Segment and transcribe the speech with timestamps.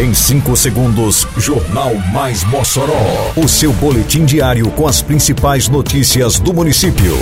[0.00, 3.34] Em 5 segundos, Jornal Mais Mossoró.
[3.36, 7.14] O seu boletim diário com as principais notícias do município.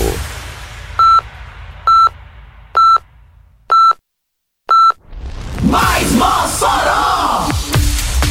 [5.61, 7.49] Mais Mossoró!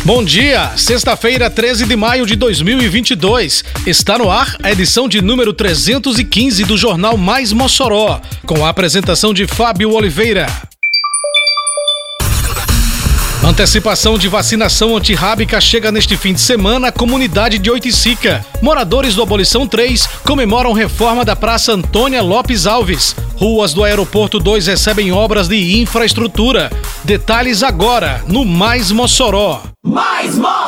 [0.06, 3.66] Bom dia, sexta-feira, 13 de maio de 2022.
[3.86, 9.34] Está no ar a edição de número 315 do Jornal Mais Mossoró, com a apresentação
[9.34, 10.48] de Fábio Oliveira.
[13.48, 18.46] Antecipação de vacinação antirrábica chega neste fim de semana à comunidade de Oiticica.
[18.62, 23.16] Moradores do Abolição 3 comemoram reforma da Praça Antônia Lopes Alves.
[23.38, 26.70] Ruas do Aeroporto 2 recebem obras de infraestrutura.
[27.06, 29.64] Detalhes agora no Mais Mossoró.
[29.82, 30.67] Mais Mossoró!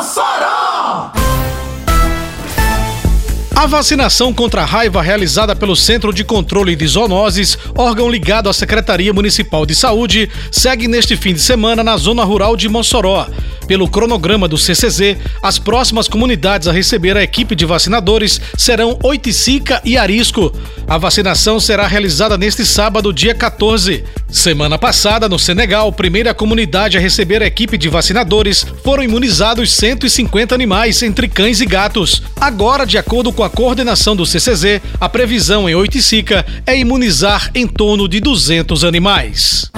[3.60, 8.54] A vacinação contra a raiva realizada pelo Centro de Controle de Zoonoses, órgão ligado à
[8.54, 13.28] Secretaria Municipal de Saúde, segue neste fim de semana na zona rural de Mossoró.
[13.68, 19.82] Pelo cronograma do CCZ, as próximas comunidades a receber a equipe de vacinadores serão Oiticica
[19.86, 20.52] e Arisco.
[20.88, 24.06] A vacinação será realizada neste sábado, dia 14.
[24.28, 30.56] Semana passada, no Senegal, primeira comunidade a receber a equipe de vacinadores, foram imunizados 150
[30.56, 32.24] animais, entre cães e gatos.
[32.40, 37.68] Agora, de acordo com a coordenação do CCZ, a previsão em Oiticica é imunizar em
[37.68, 39.70] torno de 200 animais.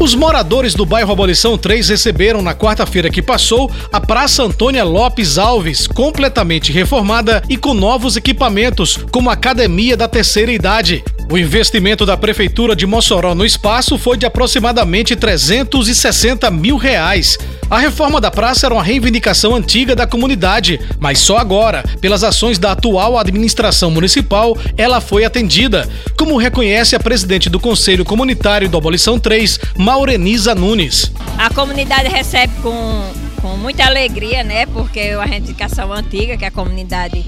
[0.00, 5.38] Os moradores do bairro Abolição 3 receberam na quarta-feira que passou a Praça Antônia Lopes
[5.38, 11.02] Alves, completamente reformada e com novos equipamentos, como a Academia da Terceira Idade.
[11.30, 17.36] O investimento da Prefeitura de Mossoró no espaço foi de aproximadamente 360 mil reais.
[17.70, 22.58] A reforma da praça era uma reivindicação antiga da comunidade, mas só agora, pelas ações
[22.58, 28.78] da atual administração municipal, ela foi atendida, como reconhece a presidente do Conselho Comunitário do
[28.78, 31.12] Abolição 3, Maureniza Nunes.
[31.36, 33.02] A comunidade recebe com,
[33.42, 34.64] com muita alegria, né?
[34.64, 37.22] Porque é uma reivindicação antiga que a comunidade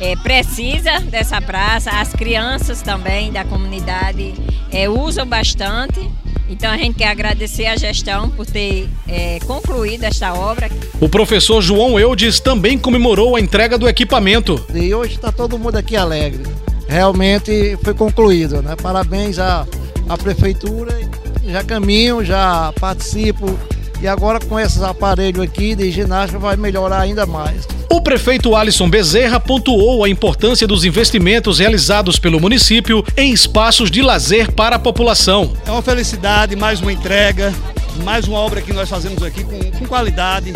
[0.00, 4.34] é, precisa dessa praça, as crianças também da comunidade
[4.70, 6.08] é, usam bastante.
[6.48, 10.70] Então a gente quer agradecer a gestão por ter é, concluído esta obra.
[11.00, 14.64] O professor João Eudes também comemorou a entrega do equipamento.
[14.74, 16.42] E hoje está todo mundo aqui alegre.
[16.88, 18.74] Realmente foi concluído, né?
[18.80, 19.66] Parabéns à,
[20.08, 20.98] à prefeitura.
[21.46, 23.58] Já caminho, já participo
[24.00, 27.66] e agora com esses aparelhos aqui de ginástica vai melhorar ainda mais.
[27.90, 34.02] O prefeito Alisson Bezerra pontuou a importância dos investimentos realizados pelo município em espaços de
[34.02, 35.52] lazer para a população.
[35.66, 37.52] É uma felicidade, mais uma entrega,
[38.04, 40.52] mais uma obra que nós fazemos aqui com, com qualidade.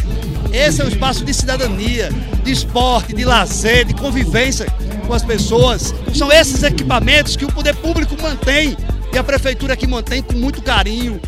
[0.53, 2.11] Esse é o espaço de cidadania,
[2.45, 4.67] de esporte, de lazer, de convivência
[5.07, 5.95] com as pessoas.
[6.15, 8.77] São esses equipamentos que o poder público mantém
[9.13, 11.21] e a prefeitura que mantém com muito carinho,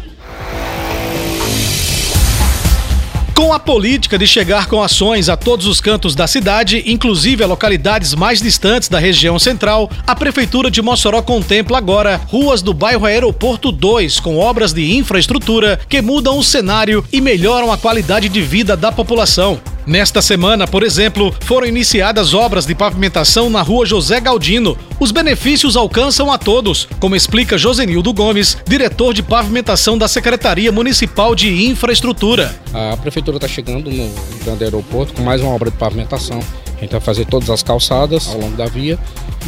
[3.45, 7.47] Com a política de chegar com ações a todos os cantos da cidade, inclusive a
[7.47, 13.05] localidades mais distantes da região central, a Prefeitura de Mossoró contempla agora ruas do bairro
[13.05, 18.41] Aeroporto 2 com obras de infraestrutura que mudam o cenário e melhoram a qualidade de
[18.41, 19.61] vida da população.
[19.87, 24.79] Nesta semana, por exemplo, foram iniciadas obras de pavimentação na rua José Galdino.
[24.99, 31.35] Os benefícios alcançam a todos, como explica Josenildo Gomes, diretor de pavimentação da Secretaria Municipal
[31.35, 32.59] de Infraestrutura.
[32.73, 34.11] A prefeitura está chegando no
[34.43, 36.41] grande aeroporto com mais uma obra de pavimentação.
[36.79, 38.99] A gente vai fazer todas as calçadas ao longo da via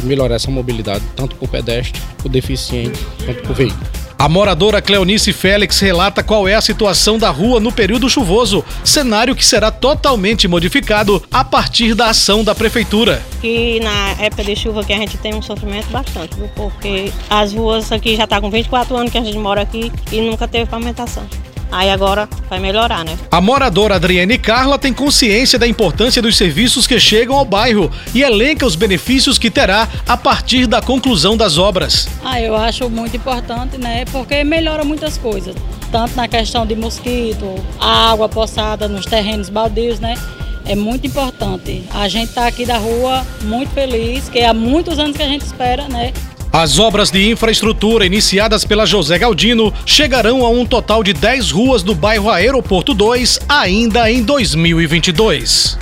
[0.01, 3.96] e melhorar essa mobilidade, tanto para o pedestre, para o deficiente, quanto para o veículo.
[4.19, 9.35] A moradora Cleonice Félix relata qual é a situação da rua no período chuvoso, cenário
[9.35, 13.21] que será totalmente modificado a partir da ação da prefeitura.
[13.43, 16.49] E na época de chuva que a gente tem um sofrimento bastante, viu?
[16.55, 20.19] porque as ruas aqui já tá com 24 anos que a gente mora aqui e
[20.19, 21.23] nunca teve pavimentação.
[21.71, 23.17] Aí agora vai melhorar, né?
[23.29, 28.21] A moradora Adriane Carla tem consciência da importância dos serviços que chegam ao bairro e
[28.21, 32.07] elenca os benefícios que terá a partir da conclusão das obras.
[32.23, 34.05] Ah, eu acho muito importante, né?
[34.11, 35.55] Porque melhora muitas coisas.
[35.91, 40.15] Tanto na questão de mosquito, água poçada nos terrenos baldios, né?
[40.65, 41.83] É muito importante.
[41.93, 45.45] A gente está aqui da rua muito feliz, que há muitos anos que a gente
[45.45, 46.11] espera, né?
[46.57, 51.83] As obras de infraestrutura iniciadas pela José Galdino chegarão a um total de 10 ruas
[51.83, 55.77] do bairro Aeroporto 2 ainda em 2022.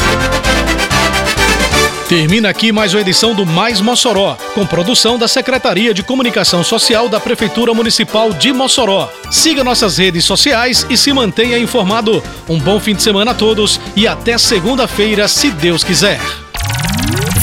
[2.10, 7.08] Termina aqui mais uma edição do Mais Mossoró, com produção da Secretaria de Comunicação Social
[7.08, 9.10] da Prefeitura Municipal de Mossoró.
[9.32, 12.22] Siga nossas redes sociais e se mantenha informado.
[12.50, 16.20] Um bom fim de semana a todos e até segunda-feira, se Deus quiser.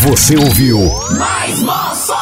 [0.03, 0.79] Você ouviu
[1.17, 2.22] Mais Mossoró!